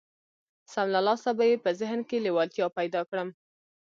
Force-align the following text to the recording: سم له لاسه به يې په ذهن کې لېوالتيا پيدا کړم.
سم 0.71 0.87
له 0.93 1.01
لاسه 1.07 1.29
به 1.37 1.43
يې 1.49 1.55
په 1.63 1.69
ذهن 1.79 1.99
کې 2.09 2.17
لېوالتيا 2.25 2.67
پيدا 2.77 3.01
کړم. 3.09 3.29